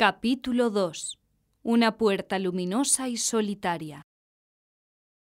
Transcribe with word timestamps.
Capítulo 0.00 0.70
2. 0.70 1.18
Una 1.62 1.98
puerta 1.98 2.38
luminosa 2.38 3.10
y 3.10 3.18
solitaria. 3.18 4.00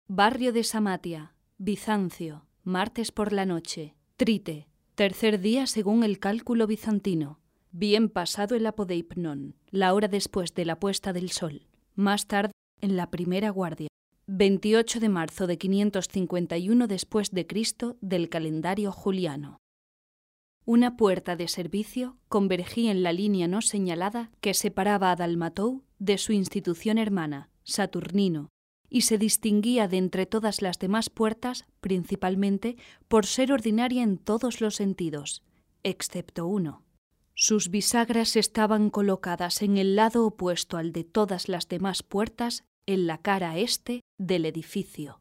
Barrio 0.08 0.54
de 0.54 0.64
Samatia, 0.64 1.34
Bizancio, 1.58 2.46
martes 2.62 3.12
por 3.12 3.34
la 3.34 3.44
noche. 3.44 3.94
Trite, 4.16 4.66
tercer 4.94 5.40
día 5.40 5.66
según 5.66 6.02
el 6.02 6.18
cálculo 6.18 6.66
bizantino. 6.66 7.40
Bien 7.72 8.08
pasado 8.08 8.54
el 8.56 8.64
apodeipnon, 8.66 9.54
la 9.70 9.92
hora 9.92 10.08
después 10.08 10.54
de 10.54 10.64
la 10.64 10.80
puesta 10.80 11.12
del 11.12 11.30
sol. 11.30 11.66
Más 11.94 12.26
tarde, 12.26 12.52
en 12.80 12.96
la 12.96 13.10
primera 13.10 13.50
guardia. 13.50 13.88
28 14.28 14.98
de 14.98 15.08
marzo 15.10 15.46
de 15.46 15.58
551 15.58 16.86
después 16.86 17.32
de 17.32 17.46
Cristo 17.46 17.98
del 18.00 18.30
calendario 18.30 18.92
juliano. 18.92 19.58
Una 20.66 20.96
puerta 20.96 21.36
de 21.36 21.46
servicio 21.48 22.16
convergía 22.28 22.90
en 22.90 23.02
la 23.02 23.12
línea 23.12 23.48
no 23.48 23.60
señalada 23.60 24.30
que 24.40 24.54
separaba 24.54 25.10
a 25.10 25.16
Dalmatou 25.16 25.82
de 25.98 26.16
su 26.16 26.32
institución 26.32 26.96
hermana, 26.96 27.50
Saturnino, 27.64 28.48
y 28.88 29.02
se 29.02 29.18
distinguía 29.18 29.88
de 29.88 29.98
entre 29.98 30.24
todas 30.24 30.62
las 30.62 30.78
demás 30.78 31.10
puertas 31.10 31.66
principalmente 31.82 32.76
por 33.08 33.26
ser 33.26 33.52
ordinaria 33.52 34.02
en 34.02 34.16
todos 34.16 34.62
los 34.62 34.76
sentidos, 34.76 35.42
excepto 35.82 36.46
uno. 36.46 36.82
Sus 37.34 37.68
bisagras 37.68 38.34
estaban 38.34 38.88
colocadas 38.88 39.60
en 39.60 39.76
el 39.76 39.96
lado 39.96 40.24
opuesto 40.24 40.78
al 40.78 40.92
de 40.92 41.04
todas 41.04 41.48
las 41.48 41.68
demás 41.68 42.02
puertas 42.02 42.64
en 42.86 43.06
la 43.06 43.18
cara 43.18 43.58
este 43.58 44.00
del 44.16 44.46
edificio. 44.46 45.20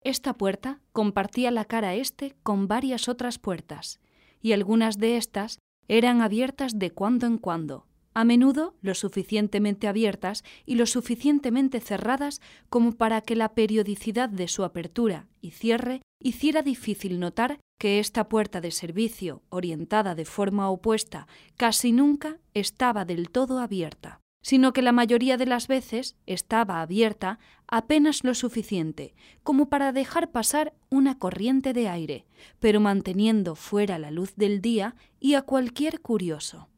Esta 0.00 0.36
puerta 0.36 0.80
compartía 0.90 1.52
la 1.52 1.66
cara 1.66 1.94
este 1.94 2.34
con 2.42 2.66
varias 2.66 3.08
otras 3.08 3.38
puertas, 3.38 4.00
y 4.42 4.52
algunas 4.52 4.98
de 4.98 5.16
estas 5.16 5.58
eran 5.88 6.20
abiertas 6.20 6.78
de 6.78 6.90
cuando 6.90 7.26
en 7.26 7.38
cuando, 7.38 7.86
a 8.14 8.24
menudo 8.24 8.74
lo 8.82 8.94
suficientemente 8.94 9.88
abiertas 9.88 10.44
y 10.66 10.74
lo 10.74 10.86
suficientemente 10.86 11.80
cerradas 11.80 12.40
como 12.68 12.92
para 12.92 13.20
que 13.20 13.36
la 13.36 13.54
periodicidad 13.54 14.28
de 14.28 14.48
su 14.48 14.64
apertura 14.64 15.28
y 15.40 15.52
cierre 15.52 16.02
hiciera 16.20 16.62
difícil 16.62 17.18
notar 17.18 17.58
que 17.78 17.98
esta 17.98 18.28
puerta 18.28 18.60
de 18.60 18.70
servicio, 18.70 19.42
orientada 19.48 20.14
de 20.14 20.24
forma 20.24 20.70
opuesta, 20.70 21.26
casi 21.56 21.92
nunca 21.92 22.38
estaba 22.54 23.04
del 23.04 23.30
todo 23.30 23.58
abierta 23.58 24.21
sino 24.42 24.72
que 24.72 24.82
la 24.82 24.92
mayoría 24.92 25.36
de 25.36 25.46
las 25.46 25.68
veces 25.68 26.16
estaba 26.26 26.82
abierta 26.82 27.38
apenas 27.68 28.24
lo 28.24 28.34
suficiente 28.34 29.14
como 29.42 29.68
para 29.68 29.92
dejar 29.92 30.30
pasar 30.30 30.74
una 30.90 31.18
corriente 31.18 31.72
de 31.72 31.88
aire, 31.88 32.26
pero 32.58 32.80
manteniendo 32.80 33.54
fuera 33.54 33.98
la 33.98 34.10
luz 34.10 34.34
del 34.36 34.60
día 34.60 34.94
y 35.20 35.34
a 35.34 35.42
cualquier 35.42 36.00
curioso. 36.00 36.68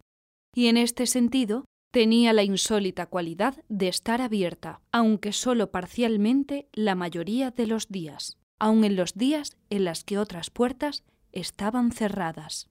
Y 0.54 0.68
en 0.68 0.76
este 0.76 1.06
sentido 1.06 1.64
tenía 1.90 2.32
la 2.32 2.42
insólita 2.42 3.06
cualidad 3.06 3.62
de 3.68 3.88
estar 3.88 4.20
abierta, 4.20 4.80
aunque 4.92 5.32
sólo 5.32 5.70
parcialmente 5.70 6.68
la 6.72 6.94
mayoría 6.94 7.50
de 7.50 7.66
los 7.66 7.88
días, 7.88 8.38
aun 8.58 8.84
en 8.84 8.96
los 8.96 9.14
días 9.14 9.56
en 9.70 9.84
las 9.84 10.04
que 10.04 10.18
otras 10.18 10.50
puertas 10.50 11.04
estaban 11.32 11.92
cerradas. 11.92 12.68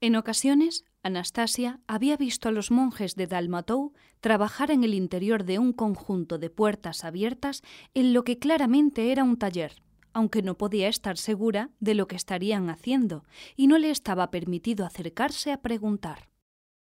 En 0.00 0.16
ocasiones 0.16 0.84
Anastasia 1.04 1.80
había 1.86 2.16
visto 2.16 2.48
a 2.48 2.52
los 2.52 2.70
monjes 2.70 3.14
de 3.14 3.26
Dalmatou 3.26 3.92
trabajar 4.20 4.70
en 4.70 4.84
el 4.84 4.94
interior 4.94 5.44
de 5.44 5.58
un 5.58 5.74
conjunto 5.74 6.38
de 6.38 6.48
puertas 6.48 7.04
abiertas 7.04 7.62
en 7.92 8.14
lo 8.14 8.24
que 8.24 8.38
claramente 8.38 9.12
era 9.12 9.22
un 9.22 9.36
taller, 9.36 9.82
aunque 10.14 10.40
no 10.40 10.56
podía 10.56 10.88
estar 10.88 11.18
segura 11.18 11.68
de 11.78 11.94
lo 11.94 12.08
que 12.08 12.16
estarían 12.16 12.70
haciendo 12.70 13.22
y 13.54 13.66
no 13.66 13.76
le 13.76 13.90
estaba 13.90 14.30
permitido 14.30 14.86
acercarse 14.86 15.52
a 15.52 15.60
preguntar. 15.60 16.30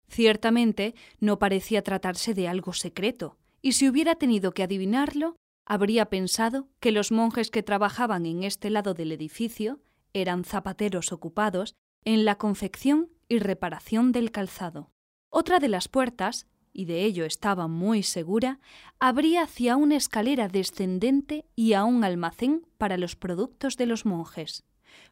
Ciertamente 0.08 0.96
no 1.20 1.38
parecía 1.38 1.84
tratarse 1.84 2.34
de 2.34 2.48
algo 2.48 2.72
secreto, 2.72 3.38
y 3.62 3.74
si 3.74 3.90
hubiera 3.90 4.16
tenido 4.16 4.54
que 4.54 4.64
adivinarlo, 4.64 5.36
habría 5.66 6.06
pensado 6.06 6.70
que 6.80 6.94
los 6.94 7.12
monjes 7.12 7.52
que 7.52 7.64
trabajaban 7.64 8.26
en 8.26 8.44
este 8.44 8.70
lado 8.70 8.94
del 8.94 9.12
edificio 9.12 9.82
eran 10.14 10.46
zapateros 10.46 11.12
ocupados 11.12 11.76
en 12.06 12.24
la 12.24 12.38
confección 12.38 13.10
y 13.28 13.40
reparación 13.40 14.12
del 14.12 14.32
calzado. 14.32 14.92
Otra 15.30 15.60
de 15.60 15.68
las 15.68 15.88
puertas, 15.88 16.48
y 16.72 16.86
de 16.86 17.04
ello 17.04 17.26
estaba 17.26 17.68
muy 17.68 18.04
segura, 18.04 18.60
abría 19.00 19.44
hacia 19.44 19.76
una 19.78 19.96
escalera 19.96 20.48
descendente 20.48 21.46
y 21.56 21.74
a 21.74 21.84
un 21.86 22.04
almacén 22.04 22.68
para 22.78 22.98
los 22.98 23.16
productos 23.16 23.78
de 23.78 23.86
los 23.86 24.06
monjes, 24.06 24.64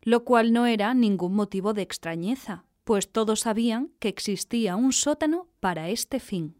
lo 0.01 0.23
cual 0.25 0.51
no 0.53 0.65
era 0.65 0.93
ningún 0.93 1.35
motivo 1.35 1.73
de 1.73 1.81
extrañeza, 1.81 2.65
pues 2.83 3.11
todos 3.11 3.41
sabían 3.41 3.91
que 3.99 4.09
existía 4.09 4.75
un 4.75 4.91
sótano 4.91 5.47
para 5.59 5.89
este 5.89 6.19
fin. 6.19 6.57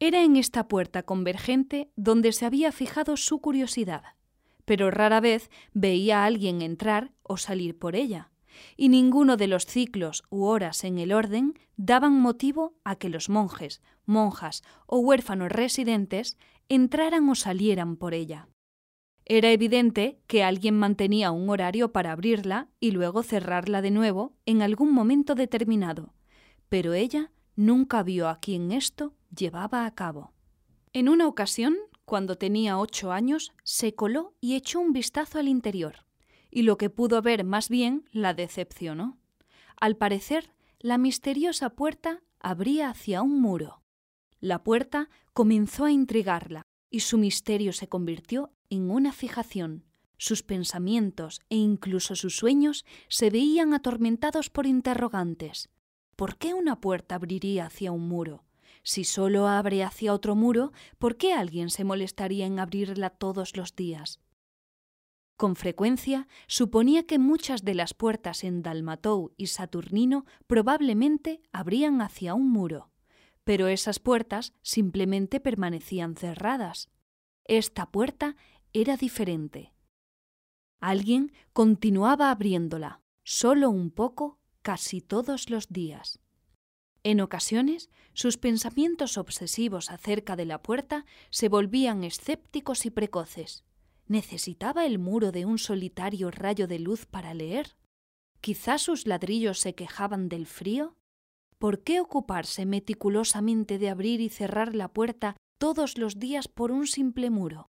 Era 0.00 0.22
en 0.22 0.36
esta 0.36 0.68
puerta 0.68 1.02
convergente 1.02 1.90
donde 1.96 2.32
se 2.32 2.46
había 2.46 2.72
fijado 2.72 3.16
su 3.16 3.40
curiosidad, 3.40 4.14
pero 4.64 4.90
rara 4.90 5.20
vez 5.20 5.50
veía 5.72 6.22
a 6.22 6.24
alguien 6.24 6.62
entrar 6.62 7.12
o 7.22 7.36
salir 7.36 7.78
por 7.78 7.96
ella, 7.96 8.30
y 8.76 8.88
ninguno 8.88 9.36
de 9.36 9.46
los 9.46 9.66
ciclos 9.66 10.24
u 10.30 10.44
horas 10.44 10.84
en 10.84 10.98
el 10.98 11.12
orden 11.12 11.58
daban 11.76 12.20
motivo 12.20 12.74
a 12.84 12.96
que 12.96 13.08
los 13.08 13.28
monjes, 13.28 13.82
monjas 14.04 14.62
o 14.86 14.98
huérfanos 14.98 15.50
residentes 15.50 16.36
entraran 16.68 17.28
o 17.28 17.34
salieran 17.34 17.96
por 17.96 18.14
ella. 18.14 18.48
Era 19.24 19.50
evidente 19.50 20.18
que 20.26 20.42
alguien 20.42 20.78
mantenía 20.78 21.30
un 21.30 21.50
horario 21.50 21.92
para 21.92 22.12
abrirla 22.12 22.68
y 22.80 22.92
luego 22.92 23.22
cerrarla 23.22 23.82
de 23.82 23.90
nuevo 23.90 24.34
en 24.46 24.62
algún 24.62 24.92
momento 24.92 25.34
determinado, 25.34 26.14
pero 26.68 26.94
ella 26.94 27.30
nunca 27.54 28.02
vio 28.02 28.28
a 28.28 28.40
quien 28.40 28.72
esto 28.72 29.14
llevaba 29.36 29.84
a 29.84 29.94
cabo. 29.94 30.32
En 30.94 31.08
una 31.08 31.26
ocasión, 31.26 31.76
cuando 32.06 32.36
tenía 32.36 32.78
ocho 32.78 33.12
años, 33.12 33.52
se 33.64 33.94
coló 33.94 34.34
y 34.40 34.54
echó 34.54 34.80
un 34.80 34.92
vistazo 34.92 35.38
al 35.38 35.48
interior 35.48 36.07
y 36.50 36.62
lo 36.62 36.78
que 36.78 36.90
pudo 36.90 37.22
ver 37.22 37.44
más 37.44 37.68
bien 37.68 38.04
la 38.12 38.34
decepcionó. 38.34 39.18
Al 39.80 39.96
parecer, 39.96 40.52
la 40.80 40.98
misteriosa 40.98 41.70
puerta 41.70 42.22
abría 42.40 42.90
hacia 42.90 43.22
un 43.22 43.40
muro. 43.40 43.82
La 44.40 44.62
puerta 44.62 45.10
comenzó 45.32 45.84
a 45.84 45.92
intrigarla, 45.92 46.62
y 46.90 47.00
su 47.00 47.18
misterio 47.18 47.72
se 47.72 47.88
convirtió 47.88 48.52
en 48.70 48.90
una 48.90 49.12
fijación. 49.12 49.84
Sus 50.16 50.42
pensamientos 50.42 51.40
e 51.48 51.56
incluso 51.56 52.16
sus 52.16 52.36
sueños 52.36 52.84
se 53.08 53.30
veían 53.30 53.72
atormentados 53.72 54.50
por 54.50 54.66
interrogantes. 54.66 55.68
¿Por 56.16 56.36
qué 56.36 56.54
una 56.54 56.80
puerta 56.80 57.14
abriría 57.14 57.66
hacia 57.66 57.92
un 57.92 58.08
muro? 58.08 58.44
Si 58.82 59.04
solo 59.04 59.46
abre 59.46 59.84
hacia 59.84 60.12
otro 60.12 60.34
muro, 60.34 60.72
¿por 60.98 61.16
qué 61.16 61.34
alguien 61.34 61.70
se 61.70 61.84
molestaría 61.84 62.46
en 62.46 62.58
abrirla 62.58 63.10
todos 63.10 63.56
los 63.56 63.76
días? 63.76 64.20
Con 65.38 65.54
frecuencia 65.54 66.26
suponía 66.48 67.04
que 67.04 67.20
muchas 67.20 67.64
de 67.64 67.74
las 67.74 67.94
puertas 67.94 68.42
en 68.42 68.60
Dalmatou 68.60 69.34
y 69.36 69.46
Saturnino 69.46 70.26
probablemente 70.48 71.40
abrían 71.52 72.02
hacia 72.02 72.34
un 72.34 72.50
muro, 72.50 72.90
pero 73.44 73.68
esas 73.68 74.00
puertas 74.00 74.52
simplemente 74.62 75.38
permanecían 75.38 76.16
cerradas. 76.16 76.90
Esta 77.44 77.86
puerta 77.92 78.34
era 78.72 78.96
diferente. 78.96 79.72
Alguien 80.80 81.32
continuaba 81.52 82.32
abriéndola, 82.32 83.00
solo 83.22 83.70
un 83.70 83.92
poco, 83.92 84.40
casi 84.62 85.00
todos 85.00 85.50
los 85.50 85.68
días. 85.68 86.18
En 87.04 87.20
ocasiones, 87.20 87.90
sus 88.12 88.38
pensamientos 88.38 89.16
obsesivos 89.16 89.92
acerca 89.92 90.34
de 90.34 90.46
la 90.46 90.60
puerta 90.62 91.06
se 91.30 91.48
volvían 91.48 92.02
escépticos 92.02 92.86
y 92.86 92.90
precoces. 92.90 93.67
¿Necesitaba 94.08 94.86
el 94.86 94.98
muro 94.98 95.32
de 95.32 95.44
un 95.44 95.58
solitario 95.58 96.30
rayo 96.30 96.66
de 96.66 96.78
luz 96.78 97.04
para 97.04 97.34
leer? 97.34 97.76
¿Quizá 98.40 98.78
sus 98.78 99.06
ladrillos 99.06 99.60
se 99.60 99.74
quejaban 99.74 100.30
del 100.30 100.46
frío? 100.46 100.96
¿Por 101.58 101.84
qué 101.84 102.00
ocuparse 102.00 102.64
meticulosamente 102.64 103.78
de 103.78 103.90
abrir 103.90 104.22
y 104.22 104.30
cerrar 104.30 104.74
la 104.74 104.88
puerta 104.88 105.36
todos 105.58 105.98
los 105.98 106.18
días 106.18 106.48
por 106.48 106.72
un 106.72 106.86
simple 106.86 107.28
muro? 107.28 107.68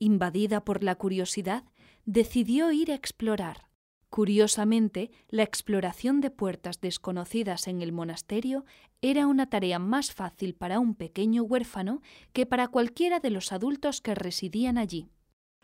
Invadida 0.00 0.64
por 0.64 0.82
la 0.82 0.96
curiosidad, 0.96 1.64
decidió 2.06 2.72
ir 2.72 2.90
a 2.90 2.96
explorar. 2.96 3.68
Curiosamente, 4.10 5.12
la 5.28 5.44
exploración 5.44 6.20
de 6.20 6.32
puertas 6.32 6.80
desconocidas 6.80 7.68
en 7.68 7.82
el 7.82 7.92
monasterio 7.92 8.64
era 9.00 9.28
una 9.28 9.48
tarea 9.48 9.78
más 9.78 10.12
fácil 10.12 10.56
para 10.56 10.80
un 10.80 10.96
pequeño 10.96 11.44
huérfano 11.44 12.02
que 12.32 12.46
para 12.46 12.66
cualquiera 12.66 13.20
de 13.20 13.30
los 13.30 13.52
adultos 13.52 14.00
que 14.00 14.16
residían 14.16 14.76
allí 14.76 15.08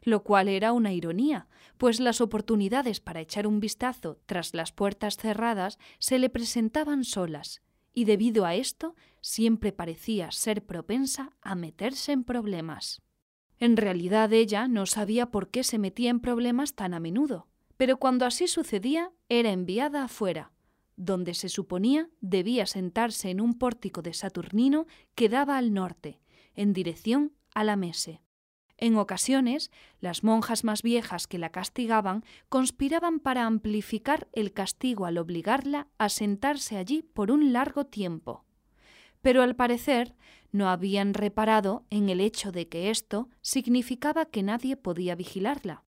lo 0.03 0.23
cual 0.23 0.49
era 0.49 0.73
una 0.73 0.93
ironía, 0.93 1.49
pues 1.77 2.00
las 2.00 2.21
oportunidades 2.21 3.00
para 3.00 3.21
echar 3.21 3.47
un 3.47 3.61
vistazo 3.61 4.19
tras 4.27 4.55
las 4.55 4.73
puertas 4.73 5.17
cerradas 5.17 5.79
se 5.99 6.19
le 6.19 6.31
presentaban 6.31 7.05
solas, 7.05 7.62
y 7.93 8.05
debido 8.05 8.45
a 8.45 8.55
esto 8.55 8.95
siempre 9.21 9.73
parecía 9.73 10.31
ser 10.31 10.65
propensa 10.65 11.33
a 11.43 11.55
meterse 11.55 12.12
en 12.12 12.25
problemas. 12.25 13.03
En 13.59 13.77
realidad 13.77 14.33
ella 14.33 14.69
no 14.69 14.87
sabía 14.87 15.31
por 15.31 15.50
qué 15.50 15.65
se 15.65 15.79
metía 15.79 16.11
en 16.11 16.21
problemas 16.21 16.75
tan 16.75 16.95
a 16.95 17.00
menudo, 17.00 17.49
pero 17.77 17.99
cuando 17.99 18.25
así 18.25 18.47
sucedía 18.47 19.12
era 19.29 19.50
enviada 19.50 20.05
afuera, 20.05 20.53
donde 20.97 21.35
se 21.35 21.49
suponía 21.49 22.09
debía 22.21 22.67
sentarse 22.67 23.31
en 23.31 23.41
un 23.41 23.55
pórtico 23.55 24.03
de 24.03 24.15
Saturnino 24.15 24.87
que 25.15 25.29
daba 25.29 25.56
al 25.56 25.73
norte, 25.73 26.21
en 26.55 26.73
dirección 26.73 27.33
a 27.55 27.65
la 27.65 27.77
mese. 27.77 28.21
En 28.81 28.97
ocasiones, 28.97 29.73
las 30.01 30.23
monjas 30.23 30.63
más 30.63 30.83
viejas 30.83 31.27
que 31.27 31.39
la 31.39 31.51
castigaban 31.51 32.25
conspiraban 32.49 33.19
para 33.19 33.45
amplificar 33.45 34.29
el 34.33 34.53
castigo 34.53 35.05
al 35.05 35.19
obligarla 35.19 35.89
a 35.99 36.09
sentarse 36.09 36.77
allí 36.77 37.03
por 37.03 37.33
un 37.33 37.53
largo 37.53 37.87
tiempo. 37.87 38.45
Pero 39.21 39.43
al 39.43 39.57
parecer 39.57 40.15
no 40.53 40.69
habían 40.69 41.13
reparado 41.13 41.87
en 41.91 42.09
el 42.09 42.21
hecho 42.21 42.53
de 42.53 42.69
que 42.69 42.91
esto 42.91 43.29
significaba 43.41 44.27
que 44.27 44.45
nadie 44.45 44.77
podía 44.77 45.17
vigilarla, 45.17 45.83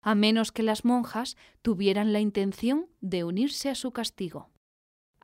a 0.00 0.14
menos 0.14 0.52
que 0.52 0.62
las 0.62 0.84
monjas 0.84 1.36
tuvieran 1.62 2.12
la 2.12 2.20
intención 2.20 2.88
de 3.00 3.24
unirse 3.24 3.70
a 3.70 3.74
su 3.74 3.90
castigo. 3.90 4.50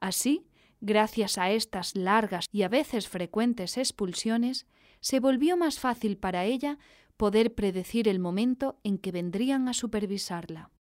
Así, 0.01 0.49
gracias 0.81 1.39
a 1.39 1.53
estas 1.53 1.95
largas 1.95 2.47
y 2.51 2.63
a 2.63 2.69
veces 2.69 3.09
frecuentes 3.09 3.79
expulsiones, 3.79 4.67
se 5.01 5.21
volvió 5.21 5.57
más 5.57 5.79
fácil 5.79 6.17
para 6.17 6.45
ella 6.45 6.79
poder 7.23 7.55
predecir 7.55 8.09
el 8.09 8.19
momento 8.19 8.81
en 8.83 8.99
que 8.99 9.13
vendrían 9.13 9.69
a 9.69 9.75
supervisarla. 9.75 10.73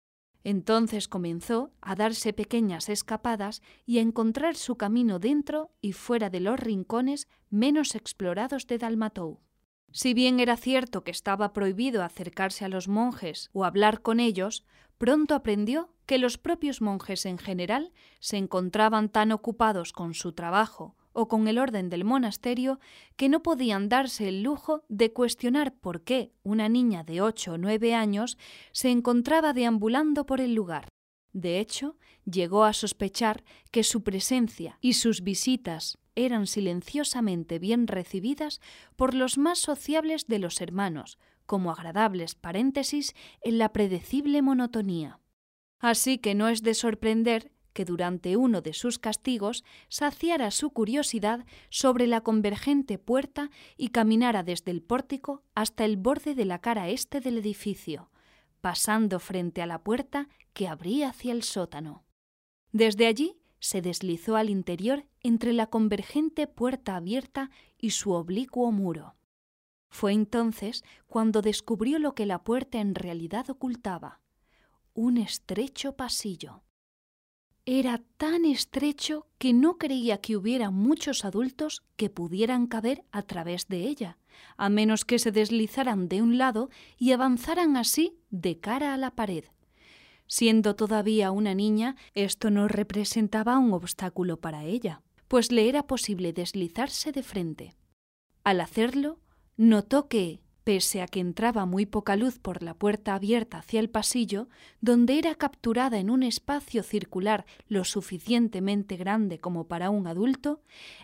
Entonces 0.44 1.08
comenzó 1.08 1.72
a 1.82 1.94
darse 1.94 2.34
pequeñas 2.34 2.90
escapadas 2.90 3.62
y 3.86 4.00
a 4.00 4.02
encontrar 4.02 4.56
su 4.56 4.76
camino 4.76 5.20
dentro 5.20 5.70
y 5.82 5.92
fuera 5.94 6.32
de 6.32 6.40
los 6.40 6.60
rincones 6.60 7.28
menos 7.52 7.94
explorados 7.94 8.66
de 8.66 8.80
Dalmatou. 8.80 9.40
Si 9.92 10.16
bien 10.16 10.40
era 10.40 10.58
cierto 10.58 11.04
que 11.04 11.12
estaba 11.12 11.54
prohibido 11.54 12.02
acercarse 12.02 12.66
a 12.66 12.70
los 12.70 12.88
monjes 12.88 13.52
o 13.54 13.64
hablar 13.64 14.02
con 14.02 14.20
ellos, 14.20 14.66
pronto 14.98 15.36
aprendió 15.36 15.94
que 16.08 16.18
los 16.18 16.40
propios 16.40 16.82
monjes 16.82 17.28
en 17.28 17.38
general 17.38 17.94
se 18.20 18.38
encontraban 18.38 19.10
tan 19.10 19.32
ocupados 19.32 19.94
con 19.94 20.16
su 20.16 20.32
trabajo 20.32 20.96
o 21.13 21.28
con 21.28 21.48
el 21.48 21.58
orden 21.58 21.90
del 21.90 22.04
monasterio 22.04 22.80
que 23.16 23.30
no 23.30 23.44
podían 23.44 23.90
darse 23.90 24.28
el 24.28 24.44
lujo 24.44 24.84
de 24.90 25.13
cuestionar 25.13 25.74
por 25.74 26.04
qué 26.04 26.31
una 26.44 26.69
niña 26.69 27.04
de 27.04 27.22
ocho 27.22 27.54
o 27.54 27.58
nueve 27.58 27.94
años 27.94 28.38
se 28.72 28.90
encontraba 28.90 29.54
deambulando 29.54 30.25
por 30.25 30.42
el 30.42 30.54
lugar. 30.54 30.88
De 31.34 31.60
hecho, 31.60 31.98
llegó 32.25 32.66
a 32.66 32.74
sospechar 32.74 33.44
que 33.72 33.84
su 33.84 34.04
presencia 34.04 34.78
y 34.81 34.94
sus 34.94 35.22
visitas 35.22 35.98
eran 36.16 36.46
silenciosamente 36.48 37.58
bien 37.58 37.88
recibidas 37.88 38.60
por 38.96 39.13
los 39.13 39.38
más 39.38 39.60
sociables 39.60 40.28
de 40.28 40.40
los 40.40 40.60
hermanos, 40.60 41.18
como 41.46 41.72
agradables 41.72 42.36
paréntesis 42.36 43.13
en 43.42 43.58
la 43.58 43.72
predecible 43.72 44.42
monotonía. 44.42 45.19
Así 45.80 46.18
que 46.18 46.36
no 46.36 46.48
es 46.48 46.62
de 46.63 46.74
sorprender 46.74 47.52
que 47.74 47.86
durante 47.86 48.38
uno 48.38 48.62
de 48.62 48.74
sus 48.74 49.00
castigos 49.00 49.64
saciara 49.90 50.52
su 50.52 50.72
curiosidad 50.72 51.46
sobre 51.70 52.08
la 52.08 52.22
convergente 52.22 52.98
puerta 52.98 53.50
y 53.78 53.90
caminara 53.90 54.44
desde 54.44 54.72
el 54.72 54.82
pórtico 54.82 55.44
hasta 55.56 55.86
el 55.86 55.98
borde 55.98 56.36
de 56.36 56.46
la 56.46 56.60
cara 56.60 56.90
este 56.90 57.20
del 57.20 57.38
edificio, 57.38 58.10
pasando 58.62 59.20
frente 59.20 59.62
a 59.62 59.66
la 59.66 59.84
puerta 59.84 60.28
que 60.54 60.68
abría 60.68 61.10
hacia 61.10 61.32
el 61.32 61.44
sótano. 61.44 62.04
Desde 62.72 63.08
allí 63.08 63.38
se 63.60 63.82
deslizó 63.82 64.36
al 64.36 64.50
interior 64.50 65.06
entre 65.22 65.54
la 65.54 65.68
convergente 65.68 66.48
puerta 66.48 66.96
abierta 66.96 67.52
y 67.78 67.92
su 67.92 68.12
oblicuo 68.12 68.72
muro. 68.72 69.16
Fue 69.90 70.14
entonces 70.14 70.84
cuando 71.06 71.42
descubrió 71.42 72.00
lo 72.00 72.16
que 72.16 72.26
la 72.26 72.44
puerta 72.44 72.80
en 72.80 72.96
realidad 72.96 73.50
ocultaba 73.50 74.22
un 74.94 75.18
estrecho 75.18 75.96
pasillo. 75.96 76.64
Era 77.66 78.02
tan 78.18 78.46
estrecho 78.46 79.28
que 79.38 79.54
no 79.54 79.78
creía 79.78 80.19
que 80.19 80.36
hubiera 80.36 80.72
muchos 80.72 81.25
adultos 81.25 81.84
que 81.96 82.10
pudieran 82.10 82.66
caber 82.66 83.04
a 83.12 83.22
través 83.22 83.68
de 83.68 83.88
ella, 83.88 84.18
a 84.58 84.69
menos 84.69 85.06
que 85.06 85.19
se 85.19 85.31
deslizaran 85.31 86.08
de 86.08 86.24
un 86.24 86.40
lado 86.40 86.72
y 86.98 87.12
avanzaran 87.12 87.78
así 87.78 88.18
de 88.31 88.60
cara 88.60 88.96
a 88.96 88.98
la 88.98 89.12
pared. 89.12 89.46
Siendo 90.25 90.75
todavía 90.75 91.30
una 91.30 91.54
niña, 91.54 91.98
esto 92.16 92.50
no 92.50 92.68
representaba 92.68 93.60
un 93.60 93.74
obstáculo 93.74 94.38
para 94.40 94.63
ella, 94.63 95.04
pues 95.28 95.52
le 95.52 95.69
era 95.69 95.86
posible 95.86 96.34
deslizarse 96.34 97.12
de 97.12 97.22
frente. 97.22 97.75
Al 98.44 98.62
hacerlo, 98.62 99.19
notó 99.56 100.08
que, 100.08 100.40
pese 100.72 101.02
a 101.02 101.06
que 101.06 101.20
entraba 101.20 101.66
muy 101.66 101.86
poca 101.86 102.16
luz 102.16 102.40
por 102.40 102.64
la 102.64 102.74
puerta 102.74 103.14
abierta 103.14 103.58
hacia 103.58 103.82
el 103.82 103.90
pasillo, 103.90 104.48
donde 104.80 105.20
era 105.20 105.36
capturada 105.36 106.00
en 106.00 106.10
un 106.10 106.24
espacio 106.24 106.82
circular 106.82 107.46
lo 107.68 107.84
suficientemente 107.84 108.96
grande 108.96 109.38
como 109.38 109.68
para 109.68 109.90
un 109.90 110.08
adulto, 110.08 110.62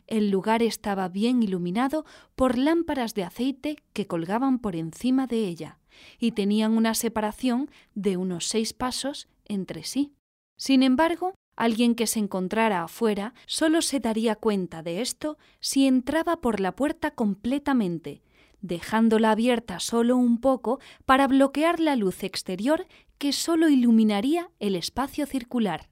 el 0.07 0.29
lugar 0.29 0.63
estaba 0.63 1.09
bien 1.09 1.43
iluminado 1.43 2.05
por 2.37 2.57
lámparas 2.57 3.13
de 3.13 3.25
aceite 3.25 3.75
que 3.91 4.07
colgaban 4.07 4.59
por 4.59 4.77
encima 4.77 5.27
de 5.27 5.39
ella, 5.39 5.79
y 6.17 6.31
tenían 6.31 6.71
una 6.71 6.93
separación 6.93 7.69
de 7.93 8.15
unos 8.15 8.47
seis 8.47 8.71
pasos 8.71 9.27
entre 9.43 9.83
sí. 9.83 10.13
Sin 10.55 10.81
embargo, 10.81 11.33
Alguien 11.57 11.95
que 11.95 12.05
se 12.05 12.19
encontrara 12.19 12.83
afuera 12.83 13.33
solo 13.47 13.81
se 13.81 13.99
daría 13.99 14.35
cuenta 14.35 14.83
de 14.83 15.01
esto 15.01 15.39
si 15.59 15.87
entraba 15.87 16.39
por 16.39 16.59
la 16.59 16.75
puerta 16.75 17.09
completamente, 17.09 18.21
dejándola 18.61 19.31
abierta 19.31 19.79
solo 19.79 20.17
un 20.17 20.39
poco 20.39 20.79
para 21.05 21.27
bloquear 21.27 21.79
la 21.79 21.95
luz 21.95 22.23
exterior 22.23 22.87
que 23.17 23.33
solo 23.33 23.69
iluminaría 23.69 24.49
el 24.59 24.75
espacio 24.75 25.25
circular, 25.25 25.89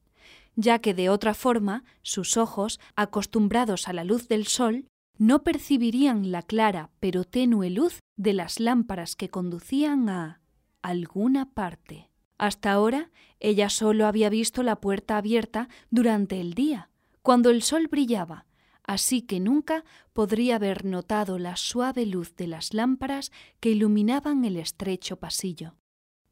ya 0.55 0.79
que 0.79 0.93
de 0.93 1.09
otra 1.09 1.33
forma 1.33 1.83
sus 2.01 2.37
ojos, 2.37 2.79
acostumbrados 2.95 3.87
a 3.87 3.93
la 3.93 4.03
luz 4.03 4.27
del 4.27 4.47
sol, 4.47 4.85
no 5.17 5.43
percibirían 5.43 6.31
la 6.31 6.41
clara 6.41 6.91
pero 6.99 7.23
tenue 7.23 7.69
luz 7.69 7.99
de 8.17 8.33
las 8.33 8.59
lámparas 8.59 9.15
que 9.15 9.29
conducían 9.29 10.09
a 10.09 10.41
alguna 10.81 11.51
parte. 11.51 12.09
Hasta 12.37 12.71
ahora 12.71 13.11
ella 13.39 13.69
solo 13.69 14.07
había 14.07 14.29
visto 14.29 14.61
la 14.61 14.81
puerta 14.81 15.17
abierta 15.17 15.69
durante 15.89 16.41
el 16.41 16.53
día, 16.53 16.89
cuando 17.21 17.49
el 17.49 17.61
sol 17.61 17.87
brillaba, 17.87 18.45
así 18.87 19.21
que 19.21 19.39
nunca 19.39 19.83
podría 20.13 20.55
haber 20.55 20.85
notado 20.85 21.39
la 21.39 21.55
suave 21.57 22.05
luz 22.05 22.35
de 22.35 22.47
las 22.47 22.73
lámparas 22.73 23.31
que 23.59 23.69
iluminaban 23.69 24.45
el 24.45 24.57
estrecho 24.57 25.17
pasillo. 25.17 25.75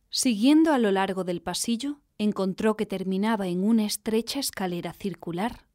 Siguiendo 0.10 0.74
a 0.74 0.78
lo 0.78 0.92
largo 0.92 1.24
del 1.24 1.42
pasillo, 1.42 2.02
encontró 2.18 2.78
que 2.78 2.86
terminaba 2.86 3.48
en 3.48 3.64
una 3.64 3.86
estrecha 3.86 4.40
escalera 4.40 4.94
circular. 4.94 5.68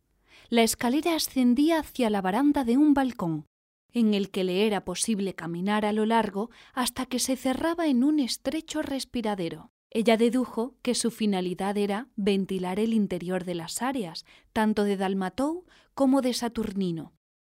La 0.49 0.63
escalera 0.63 1.15
ascendía 1.15 1.81
hacia 1.81 2.09
la 2.11 2.23
baranda 2.23 2.65
de 2.65 2.77
un 2.77 2.95
balcón, 2.95 3.47
en 3.93 4.15
el 4.15 4.31
que 4.31 4.45
le 4.45 4.67
era 4.67 4.85
posible 4.85 5.35
caminar 5.35 5.85
a 5.85 5.93
lo 5.93 6.07
largo 6.07 6.51
hasta 6.73 7.07
que 7.07 7.19
se 7.19 7.37
cerraba 7.37 7.89
en 7.89 8.05
un 8.05 8.21
estrecho 8.21 8.83
respiradero. 8.83 9.73
Ella 9.91 10.17
dedujo 10.19 10.77
que 10.83 10.95
su 10.95 11.11
finalidad 11.11 11.77
era 11.77 12.09
ventilar 12.17 12.79
el 12.79 12.93
interior 12.93 13.45
de 13.45 13.55
las 13.55 13.81
áreas, 13.81 14.27
tanto 14.53 14.85
de 14.85 14.97
Dalmatou 14.97 15.65
como 15.95 16.21
de 16.21 16.35
Saturnino. 16.35 17.15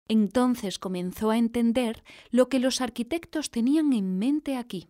Entonces 0.08 0.80
comenzó 0.80 1.32
a 1.32 1.38
entender 1.38 2.04
lo 2.30 2.48
que 2.48 2.60
los 2.60 2.82
arquitectos 2.82 3.52
tenían 3.52 3.94
en 3.94 4.18
mente 4.18 4.56
aquí. 4.56 4.88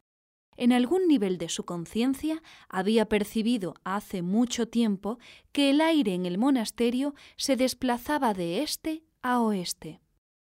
En 0.55 0.71
algún 0.71 1.07
nivel 1.07 1.37
de 1.37 1.49
su 1.49 1.65
conciencia 1.65 2.43
había 2.69 3.07
percibido 3.07 3.73
hace 3.83 4.21
mucho 4.21 4.67
tiempo 4.67 5.17
que 5.51 5.71
el 5.71 5.81
aire 5.81 6.13
en 6.13 6.25
el 6.25 6.37
monasterio 6.37 7.15
se 7.37 7.55
desplazaba 7.55 8.33
de 8.33 8.61
este 8.61 9.03
a 9.23 9.41
oeste. 9.41 10.01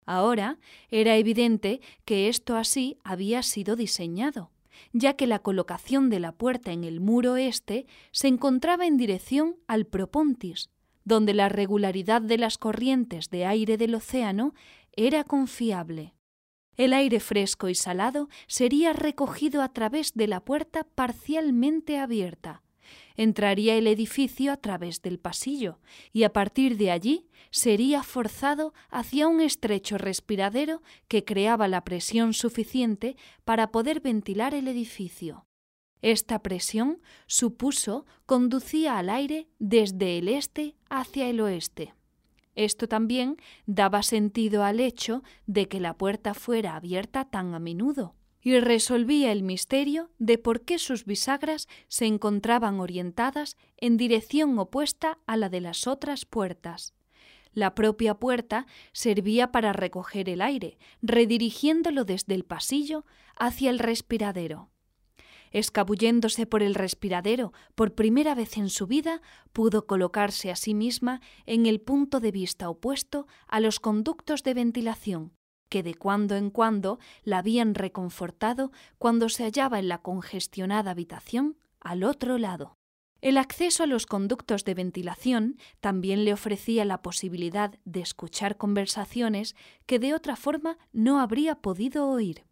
Ahora 0.06 0.58
era 0.90 1.18
evidente 1.18 1.82
que 2.06 2.30
esto 2.30 2.56
así 2.56 2.98
había 3.04 3.44
sido 3.44 3.76
diseñado 3.76 4.52
ya 4.94 5.14
que 5.14 5.28
la 5.28 5.40
colocación 5.40 6.10
de 6.10 6.20
la 6.20 6.32
puerta 6.32 6.72
en 6.72 6.84
el 6.84 7.00
muro 7.00 7.36
este 7.36 7.86
se 8.12 8.28
encontraba 8.28 8.86
en 8.86 8.98
dirección 8.98 9.56
al 9.68 9.86
Propontis, 9.86 10.70
donde 11.04 11.34
la 11.34 11.50
regularidad 11.50 12.22
de 12.22 12.38
las 12.38 12.58
corrientes 12.58 13.30
de 13.30 13.46
aire 13.46 13.78
del 13.78 13.96
océano 13.96 14.54
era 14.96 15.24
confiable. 15.24 16.14
El 16.76 16.94
aire 16.94 17.20
fresco 17.20 17.68
y 17.68 17.76
salado 17.76 18.30
sería 18.48 18.94
recogido 18.94 19.62
a 19.62 19.74
través 19.74 20.14
de 20.14 20.28
la 20.28 20.46
puerta 20.46 20.86
parcialmente 20.96 21.98
abierta, 21.98 22.64
entraría 23.20 23.76
el 23.76 23.86
edificio 23.88 24.54
a 24.54 24.56
través 24.56 25.02
del 25.02 25.20
pasillo 25.20 25.82
y 26.14 26.24
a 26.24 26.32
partir 26.32 26.78
de 26.78 26.90
allí 26.90 27.28
sería 27.52 28.02
forzado 28.02 28.74
hacia 28.90 29.28
un 29.28 29.42
estrecho 29.42 29.98
respiradero 29.98 30.82
que 31.10 31.26
creaba 31.26 31.68
la 31.68 31.84
presión 31.84 32.34
suficiente 32.34 33.18
para 33.44 33.72
poder 33.72 34.00
ventilar 34.00 34.54
el 34.54 34.70
edificio. 34.70 35.46
Esta 36.02 36.42
presión, 36.42 37.02
supuso, 37.28 38.06
conducía 38.26 38.98
al 38.98 39.10
aire 39.10 39.50
desde 39.60 40.18
el 40.18 40.30
este 40.30 40.78
hacia 40.90 41.28
el 41.28 41.42
oeste. 41.42 41.94
Esto 42.56 42.88
también 42.88 43.36
daba 43.66 44.02
sentido 44.02 44.64
al 44.64 44.80
hecho 44.80 45.24
de 45.46 45.68
que 45.68 45.82
la 45.82 45.98
puerta 45.98 46.34
fuera 46.34 46.78
abierta 46.78 47.26
tan 47.26 47.54
a 47.54 47.60
menudo 47.60 48.16
y 48.42 48.60
resolvía 48.60 49.32
el 49.32 49.44
misterio 49.44 50.12
de 50.18 50.38
por 50.38 50.62
qué 50.62 50.80
sus 50.80 51.06
bisagras 51.06 51.68
se 51.88 52.06
encontraban 52.06 52.80
orientadas 52.80 53.58
en 53.78 53.98
dirección 53.98 54.58
opuesta 54.60 55.20
a 55.26 55.38
la 55.38 55.50
de 55.50 55.62
las 55.62 55.88
otras 55.88 56.26
puertas. 56.26 56.94
La 57.54 57.76
propia 57.76 58.16
puerta 58.16 58.68
servía 58.92 59.52
para 59.52 59.74
recoger 59.74 60.30
el 60.30 60.42
aire, 60.42 60.78
redirigiéndolo 61.02 62.06
desde 62.06 62.36
el 62.36 62.46
pasillo 62.46 63.06
hacia 63.36 63.70
el 63.70 63.80
respiradero. 63.80 64.70
Escabulléndose 65.52 66.46
por 66.46 66.62
el 66.62 66.76
respiradero 66.76 67.54
por 67.74 67.96
primera 67.96 68.36
vez 68.36 68.58
en 68.58 68.70
su 68.70 68.86
vida, 68.86 69.22
pudo 69.52 69.88
colocarse 69.88 70.52
a 70.52 70.56
sí 70.56 70.76
misma 70.76 71.22
en 71.48 71.66
el 71.66 71.82
punto 71.82 72.20
de 72.20 72.32
vista 72.32 72.70
opuesto 72.70 73.26
a 73.48 73.60
los 73.60 73.80
conductos 73.80 74.44
de 74.44 74.54
ventilación, 74.54 75.34
que 75.70 75.84
de 75.84 75.94
cuando 75.94 76.36
en 76.36 76.50
cuando 76.50 77.00
la 77.24 77.38
habían 77.38 77.76
reconfortado 77.76 78.72
cuando 78.98 79.30
se 79.30 79.44
hallaba 79.44 79.80
en 79.80 79.88
la 79.88 80.02
congestionada 80.02 80.92
habitación 80.92 81.58
al 81.80 82.04
otro 82.04 82.38
lado. 82.38 82.76
El 83.22 83.38
acceso 83.38 83.84
a 83.84 83.88
los 83.88 84.06
conductos 84.06 84.64
de 84.64 84.74
ventilación 84.74 85.58
también 85.82 86.24
le 86.24 86.32
ofrecía 86.32 86.86
la 86.86 87.02
posibilidad 87.02 87.78
de 87.84 88.00
escuchar 88.00 88.56
conversaciones 88.56 89.56
que 89.86 90.00
de 90.00 90.14
otra 90.14 90.38
forma 90.38 90.78
no 90.94 91.20
habría 91.20 91.56
podido 91.56 92.10
oír. 92.10 92.46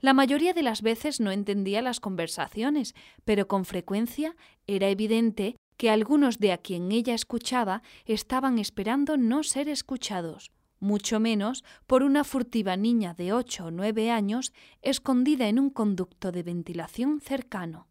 La 0.00 0.14
mayoría 0.14 0.54
de 0.54 0.62
las 0.62 0.82
veces 0.82 1.20
no 1.20 1.30
entendía 1.30 1.82
las 1.82 2.00
conversaciones, 2.00 2.94
pero 3.24 3.48
con 3.48 3.64
frecuencia 3.64 4.36
era 4.66 4.88
evidente 4.88 5.56
que 5.76 5.90
algunos 5.90 6.38
de 6.38 6.52
a 6.52 6.58
quien 6.58 6.92
ella 6.92 7.14
escuchaba 7.14 7.82
estaban 8.04 8.58
esperando 8.58 9.16
no 9.16 9.42
ser 9.42 9.68
escuchados, 9.68 10.52
mucho 10.80 11.20
menos 11.20 11.64
por 11.86 12.02
una 12.02 12.24
furtiva 12.24 12.76
niña 12.76 13.14
de 13.14 13.32
ocho 13.32 13.66
o 13.66 13.70
nueve 13.70 14.10
años 14.10 14.52
escondida 14.82 15.48
en 15.48 15.58
un 15.58 15.70
conducto 15.70 16.32
de 16.32 16.42
ventilación 16.42 17.20
cercano. 17.20 17.86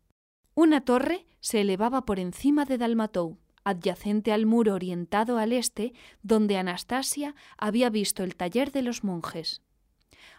Una 0.55 0.81
torre 0.81 1.25
se 1.39 1.62
elevaba 1.62 2.05
por 2.05 2.19
encima 2.19 2.65
de 2.65 2.77
Dalmatou, 2.77 3.38
adyacente 3.63 4.34
al 4.34 4.46
muro 4.46 4.74
orientado 4.74 5.38
al 5.38 5.53
este, 5.53 5.93
donde 6.24 6.58
Anastasia 6.58 7.36
había 7.58 7.89
visto 7.89 8.24
el 8.24 8.36
taller 8.36 8.72
de 8.72 8.81
los 8.81 9.03
monjes. 9.03 9.62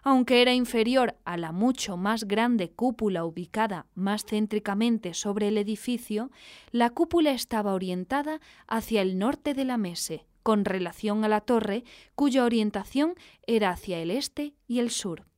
Aunque 0.02 0.40
era 0.40 0.54
inferior 0.54 1.16
a 1.24 1.36
la 1.36 1.52
mucho 1.52 1.96
más 1.96 2.24
grande 2.24 2.70
cúpula 2.70 3.24
ubicada 3.24 3.86
más 3.94 4.24
céntricamente 4.24 5.14
sobre 5.14 5.48
el 5.48 5.58
edificio, 5.58 6.30
la 6.70 6.90
cúpula 6.90 7.32
estaba 7.32 7.74
orientada 7.74 8.40
hacia 8.66 9.02
el 9.02 9.18
norte 9.18 9.52
de 9.52 9.64
la 9.64 9.76
mese, 9.76 10.26
con 10.50 10.64
relación 10.64 11.24
a 11.24 11.28
la 11.28 11.42
torre, 11.42 11.84
cuya 12.16 12.44
orientación 12.44 13.14
era 13.46 13.70
hacia 13.70 14.00
el 14.00 14.10
este 14.10 14.56
y 14.66 14.80
el 14.80 14.90
sur. 14.90 15.28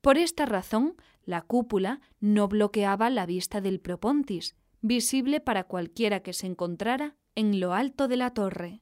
Por 0.00 0.16
esta 0.16 0.46
razón, 0.46 0.96
la 1.26 1.42
cúpula 1.42 2.00
no 2.20 2.48
bloqueaba 2.48 3.10
la 3.10 3.26
vista 3.26 3.60
del 3.60 3.80
Propontis, 3.80 4.56
visible 4.80 5.40
para 5.40 5.64
cualquiera 5.64 6.20
que 6.20 6.32
se 6.32 6.46
encontrara 6.46 7.16
en 7.34 7.60
lo 7.60 7.74
alto 7.74 8.08
de 8.08 8.16
la 8.16 8.32
torre. 8.32 8.80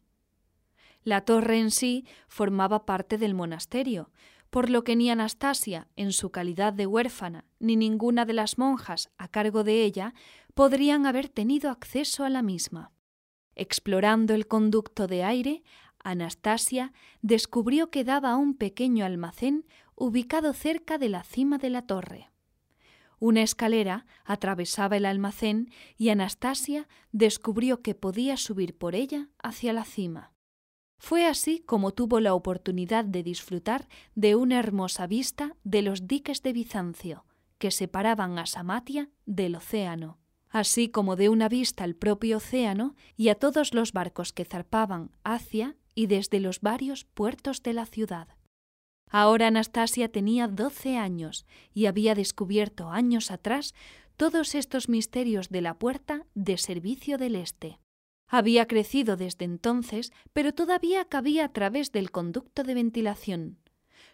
La 1.02 1.22
torre 1.22 1.58
en 1.58 1.72
sí 1.72 2.06
formaba 2.28 2.86
parte 2.86 3.18
del 3.18 3.34
monasterio, 3.34 4.12
por 4.50 4.70
lo 4.70 4.84
que 4.84 4.94
ni 4.94 5.10
Anastasia, 5.10 5.88
en 5.96 6.12
su 6.12 6.30
calidad 6.30 6.72
de 6.72 6.86
huérfana, 6.86 7.46
ni 7.58 7.74
ninguna 7.74 8.26
de 8.26 8.34
las 8.34 8.58
monjas 8.58 9.10
a 9.18 9.26
cargo 9.26 9.64
de 9.64 9.82
ella 9.82 10.14
podrían 10.54 11.04
haber 11.04 11.28
tenido 11.28 11.68
acceso 11.68 12.24
a 12.24 12.30
la 12.30 12.42
misma. 12.42 12.92
Explorando 13.58 14.34
el 14.34 14.46
conducto 14.46 15.08
de 15.08 15.24
aire, 15.24 15.64
Anastasia 15.98 16.92
descubrió 17.22 17.90
que 17.90 18.04
daba 18.04 18.30
a 18.30 18.36
un 18.36 18.54
pequeño 18.54 19.04
almacén 19.04 19.66
ubicado 19.96 20.52
cerca 20.52 20.96
de 20.96 21.08
la 21.08 21.24
cima 21.24 21.58
de 21.58 21.68
la 21.68 21.82
torre. 21.82 22.30
Una 23.18 23.42
escalera 23.42 24.06
atravesaba 24.24 24.96
el 24.96 25.04
almacén 25.04 25.72
y 25.96 26.10
Anastasia 26.10 26.86
descubrió 27.10 27.82
que 27.82 27.96
podía 27.96 28.36
subir 28.36 28.78
por 28.78 28.94
ella 28.94 29.28
hacia 29.42 29.72
la 29.72 29.84
cima. 29.84 30.32
Fue 30.96 31.26
así 31.26 31.58
como 31.58 31.92
tuvo 31.92 32.20
la 32.20 32.34
oportunidad 32.34 33.04
de 33.04 33.24
disfrutar 33.24 33.88
de 34.14 34.36
una 34.36 34.60
hermosa 34.60 35.08
vista 35.08 35.56
de 35.64 35.82
los 35.82 36.06
diques 36.06 36.44
de 36.44 36.52
Bizancio, 36.52 37.24
que 37.58 37.72
separaban 37.72 38.38
a 38.38 38.46
Samatia 38.46 39.10
del 39.26 39.56
océano, 39.56 40.20
así 40.50 40.88
como 40.88 41.16
de 41.16 41.28
una 41.28 41.48
vista 41.48 41.84
al 41.84 41.94
propio 41.94 42.38
océano 42.38 42.94
y 43.16 43.28
a 43.28 43.34
todos 43.34 43.74
los 43.74 43.92
barcos 43.92 44.32
que 44.32 44.44
zarpaban 44.44 45.10
hacia 45.24 45.76
y 45.94 46.06
desde 46.06 46.40
los 46.40 46.60
varios 46.60 47.04
puertos 47.04 47.62
de 47.62 47.72
la 47.72 47.86
ciudad. 47.86 48.28
Ahora 49.10 49.48
Anastasia 49.48 50.10
tenía 50.10 50.48
doce 50.48 50.96
años 50.96 51.46
y 51.72 51.86
había 51.86 52.14
descubierto 52.14 52.90
años 52.90 53.30
atrás 53.30 53.74
todos 54.16 54.54
estos 54.54 54.88
misterios 54.88 55.48
de 55.48 55.62
la 55.62 55.78
puerta 55.78 56.26
de 56.34 56.58
servicio 56.58 57.18
del 57.18 57.36
Este. 57.36 57.78
Había 58.26 58.66
crecido 58.66 59.16
desde 59.16 59.46
entonces, 59.46 60.12
pero 60.32 60.52
todavía 60.52 61.06
cabía 61.06 61.46
a 61.46 61.52
través 61.52 61.92
del 61.92 62.10
conducto 62.10 62.62
de 62.62 62.74
ventilación. 62.74 63.58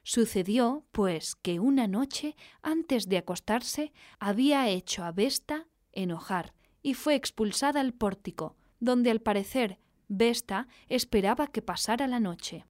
Sucedió, 0.04 0.86
pues, 0.92 1.34
que 1.34 1.58
una 1.58 1.88
noche, 1.88 2.36
antes 2.62 3.08
de 3.08 3.18
acostarse, 3.18 3.92
había 4.20 4.68
hecho 4.68 5.02
a 5.02 5.10
Vesta 5.10 5.66
enojar 5.94 6.54
y 6.82 6.94
fue 6.94 7.14
expulsada 7.14 7.80
al 7.80 7.92
pórtico, 7.94 8.56
donde 8.80 9.10
al 9.10 9.20
parecer 9.20 9.78
Vesta 10.08 10.68
esperaba 10.88 11.46
que 11.46 11.62
pasara 11.62 12.06
la 12.06 12.20
noche. 12.20 12.66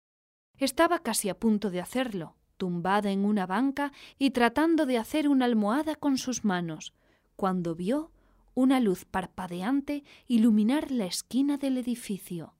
Estaba 0.57 1.01
casi 1.01 1.29
a 1.29 1.39
punto 1.39 1.71
de 1.71 1.81
hacerlo, 1.81 2.37
tumbada 2.57 3.11
en 3.11 3.25
una 3.25 3.47
banca 3.47 3.93
y 4.19 4.31
tratando 4.31 4.87
de 4.87 4.99
hacer 4.99 5.29
una 5.29 5.45
almohada 5.45 5.97
con 5.97 6.17
sus 6.17 6.45
manos, 6.45 6.95
cuando 7.37 7.75
vio 7.75 8.13
una 8.55 8.79
luz 8.79 9.05
parpadeante 9.05 10.05
iluminar 10.29 10.93
la 10.93 11.07
esquina 11.07 11.59
del 11.59 11.77
edificio. 11.77 12.55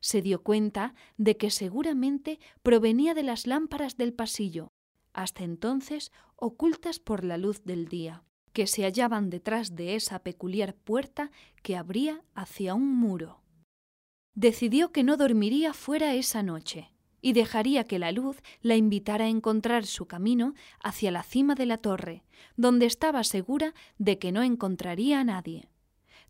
Se 0.00 0.22
dio 0.22 0.42
cuenta 0.42 0.94
de 1.16 1.36
que 1.36 1.50
seguramente 1.50 2.38
provenía 2.62 3.12
de 3.12 3.24
las 3.24 3.46
lámparas 3.48 3.96
del 3.96 4.12
pasillo, 4.12 4.70
hasta 5.12 5.42
entonces 5.42 6.12
ocultas 6.36 7.00
por 7.00 7.24
la 7.24 7.38
luz 7.38 7.64
del 7.64 7.88
día, 7.88 8.22
que 8.56 8.66
se 8.66 8.84
hallaban 8.84 9.28
detrás 9.28 9.76
de 9.76 9.96
esa 9.96 10.20
peculiar 10.20 10.74
puerta 10.74 11.30
que 11.62 11.76
abría 11.76 12.22
hacia 12.34 12.72
un 12.72 12.88
muro. 12.96 13.42
Decidió 14.34 14.92
que 14.92 15.04
no 15.04 15.18
dormiría 15.18 15.74
fuera 15.74 16.14
esa 16.14 16.42
noche 16.42 16.90
y 17.20 17.34
dejaría 17.34 17.84
que 17.84 17.98
la 17.98 18.12
luz 18.12 18.38
la 18.62 18.74
invitara 18.74 19.26
a 19.26 19.28
encontrar 19.28 19.84
su 19.84 20.06
camino 20.06 20.54
hacia 20.82 21.10
la 21.10 21.22
cima 21.22 21.54
de 21.54 21.66
la 21.66 21.76
torre, 21.76 22.24
donde 22.56 22.86
estaba 22.86 23.24
segura 23.24 23.74
de 23.98 24.18
que 24.18 24.32
no 24.32 24.42
encontraría 24.42 25.20
a 25.20 25.24
nadie. 25.24 25.68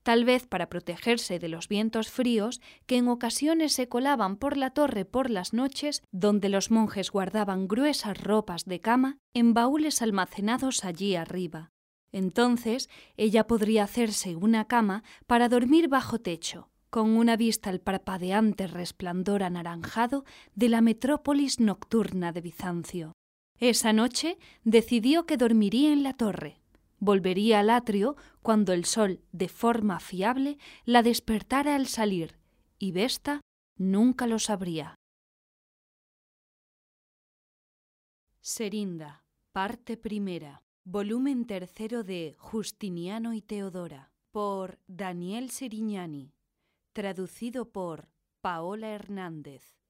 Tal 0.03 0.25
vez 0.25 0.49
para 0.49 0.69
protegerse 0.69 1.39
de 1.39 1.49
los 1.49 1.69
vientos 1.69 2.11
fríos 2.11 2.61
que 2.87 2.97
en 2.97 3.07
ocasiones 3.07 3.73
se 3.73 3.89
colaban 3.89 4.37
por 4.37 4.57
la 4.57 4.71
torre 4.71 5.05
por 5.05 5.31
las 5.31 5.53
noches, 5.53 6.03
donde 6.11 6.49
los 6.49 6.73
monjes 6.73 7.13
guardaban 7.13 7.69
gruesas 7.69 8.21
ropas 8.21 8.65
de 8.65 8.81
cama 8.81 9.19
en 9.33 9.55
baúles 9.55 10.03
almacenados 10.03 10.85
allí 10.85 11.15
arriba. 11.15 11.71
Entonces 12.17 12.89
ella 13.19 13.47
podría 13.47 13.85
hacerse 13.85 14.37
una 14.37 14.67
cama 14.67 15.05
para 15.27 15.51
dormir 15.51 15.87
bajo 15.89 16.19
techo, 16.19 16.71
con 16.89 17.11
una 17.11 17.37
vista 17.37 17.69
al 17.69 17.83
parpadeante 17.83 18.67
resplandor 18.69 19.43
anaranjado 19.43 20.25
de 20.55 20.71
la 20.71 20.81
metrópolis 20.81 21.61
nocturna 21.61 22.33
de 22.33 22.41
Bizancio. 22.41 23.13
Esa 23.59 23.93
noche 23.93 24.39
decidió 24.65 25.27
que 25.27 25.37
dormiría 25.37 25.93
en 25.93 26.03
la 26.03 26.15
torre. 26.15 26.63
Volvería 27.01 27.61
al 27.61 27.69
atrio 27.69 28.17
cuando 28.41 28.73
el 28.73 28.87
sol, 28.87 29.21
de 29.33 29.51
forma 29.51 30.01
fiable, 30.01 30.57
la 30.87 31.03
despertara 31.03 31.75
al 31.75 31.87
salir, 31.87 32.39
y 32.79 32.93
Vesta 32.93 33.43
nunca 33.77 34.27
lo 34.27 34.39
sabría. 34.39 34.95
Serinda, 38.41 39.21
parte 39.53 39.99
primera, 39.99 40.63
volumen 40.89 41.47
tercero 41.47 42.05
de 42.05 42.37
Justiniano 42.39 43.35
y 43.35 43.43
Teodora, 43.43 44.13
por 44.31 44.79
Daniel 44.87 45.51
Serignani. 45.51 46.33
Traducido 46.93 47.73
por 47.73 48.09
Paola 48.41 48.91
Hernández, 48.91 49.81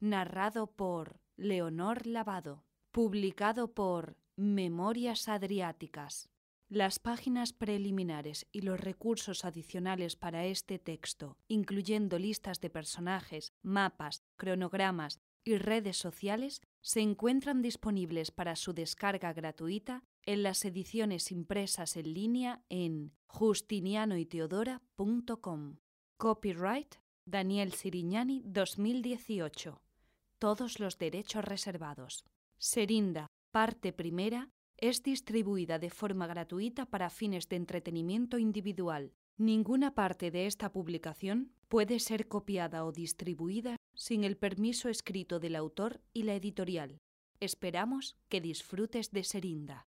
narrado 0.00 0.66
por 0.66 1.20
Leonor 1.36 2.06
Lavado, 2.06 2.64
publicado 2.90 3.74
por 3.74 4.16
Memorias 4.34 5.28
Adriáticas. 5.28 6.30
Las 6.70 7.00
páginas 7.00 7.52
preliminares 7.52 8.46
y 8.50 8.62
los 8.62 8.80
recursos 8.80 9.44
adicionales 9.44 10.16
para 10.16 10.46
este 10.46 10.78
texto, 10.78 11.36
incluyendo 11.48 12.18
listas 12.18 12.62
de 12.62 12.70
personajes, 12.70 13.52
mapas, 13.60 14.24
cronogramas 14.36 15.20
y 15.44 15.58
redes 15.58 15.98
sociales, 15.98 16.62
se 16.80 17.02
encuentran 17.02 17.60
disponibles 17.60 18.30
para 18.30 18.56
su 18.56 18.72
descarga 18.72 19.34
gratuita 19.34 20.02
en 20.26 20.42
las 20.42 20.64
ediciones 20.64 21.30
impresas 21.30 21.96
en 21.96 22.12
línea 22.12 22.64
en 22.68 23.12
justinianoyteodora.com. 23.28 25.76
Copyright 26.16 26.96
Daniel 27.24 27.72
Sirignani 27.72 28.42
2018. 28.44 29.80
Todos 30.38 30.80
los 30.80 30.98
derechos 30.98 31.44
reservados. 31.44 32.24
Serinda, 32.58 33.28
parte 33.52 33.92
primera, 33.92 34.50
Es 34.78 35.02
distribuida 35.02 35.78
de 35.78 35.88
forma 35.88 36.26
gratuita 36.26 36.84
para 36.84 37.08
fines 37.08 37.48
de 37.48 37.56
entretenimiento 37.56 38.36
individual. 38.36 39.14
Ninguna 39.38 39.94
parte 39.94 40.30
de 40.30 40.46
esta 40.46 40.70
publicación 40.70 41.54
puede 41.68 41.98
ser 41.98 42.28
copiada 42.28 42.84
o 42.84 42.92
distribuida 42.92 43.76
sin 43.94 44.24
el 44.24 44.36
permiso 44.36 44.90
escrito 44.90 45.40
del 45.40 45.56
autor 45.56 46.02
y 46.12 46.24
la 46.24 46.34
editorial. 46.34 47.00
Esperamos 47.40 48.16
que 48.28 48.40
disfrutes 48.40 49.10
de 49.10 49.24
Serinda. 49.24 49.84